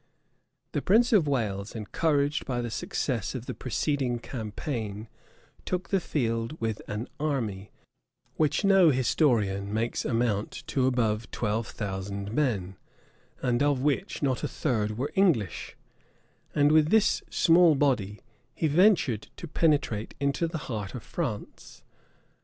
{1356.} 0.71 0.71
The 0.71 0.81
prince 0.81 1.13
of 1.13 1.27
Wales, 1.27 1.75
encouraged 1.75 2.45
by 2.47 2.59
the 2.59 2.71
success 2.71 3.35
of 3.35 3.45
the 3.45 3.53
preceding 3.53 4.17
campaign, 4.17 5.07
took 5.63 5.89
the 5.89 5.99
field 5.99 6.59
with 6.59 6.81
an 6.87 7.07
army, 7.19 7.69
which 8.35 8.65
no 8.65 8.89
historian 8.89 9.71
makes 9.71 10.03
amount 10.03 10.63
to 10.65 10.87
above 10.87 11.29
twelve 11.29 11.67
thousand 11.67 12.31
men, 12.33 12.77
and 13.43 13.61
of 13.61 13.83
which 13.83 14.23
not 14.23 14.43
a 14.43 14.47
third 14.47 14.97
were 14.97 15.11
English; 15.13 15.77
and 16.55 16.71
with 16.71 16.87
this 16.89 17.21
small 17.29 17.75
body, 17.75 18.21
he 18.55 18.65
ventured 18.67 19.27
to 19.37 19.47
penetrate 19.47 20.15
into 20.19 20.47
the 20.47 20.57
heart 20.65 20.95
of 20.95 21.03
France. 21.03 21.83